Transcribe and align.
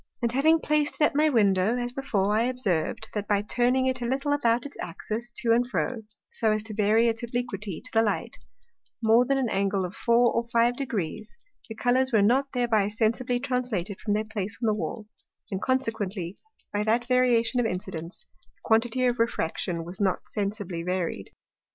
And 0.19 0.31
having 0.31 0.57
plac'd 0.59 0.95
it 0.95 1.01
at 1.01 1.13
my 1.15 1.29
Window, 1.29 1.77
as 1.77 1.93
before, 1.93 2.35
I 2.35 2.45
observ'd, 2.45 3.09
that 3.13 3.27
by 3.27 3.43
turning 3.43 3.85
it 3.85 4.01
a 4.01 4.07
little 4.07 4.33
about 4.33 4.65
its 4.65 4.75
Axis 4.81 5.31
to 5.33 5.51
and 5.53 5.67
fro, 5.69 5.87
so 6.31 6.51
as 6.51 6.63
to 6.63 6.73
vary 6.73 7.07
its 7.07 7.21
obliquity 7.21 7.79
to 7.81 7.91
the 7.93 8.01
light, 8.01 8.35
more 9.03 9.25
than 9.27 9.37
an 9.37 9.49
Angle 9.51 9.85
of 9.85 9.95
four 9.95 10.31
or 10.33 10.47
five 10.51 10.73
Degrees, 10.75 11.37
the 11.69 11.75
Colours 11.75 12.11
were 12.11 12.23
not 12.23 12.51
thereby 12.51 12.87
sensibly 12.87 13.39
translated 13.39 14.01
from 14.01 14.13
their 14.15 14.25
place 14.27 14.57
on 14.59 14.73
the 14.73 14.79
Wall, 14.79 15.05
and 15.51 15.61
consequently 15.61 16.35
by 16.73 16.81
that 16.81 17.05
Variation 17.05 17.59
of 17.59 17.67
Incidence, 17.67 18.25
the 18.55 18.61
quantity 18.63 19.05
of 19.05 19.19
Refraction 19.19 19.83
was 19.85 20.01
not 20.01 20.27
sensibly 20.27 20.81
varied. 20.81 21.29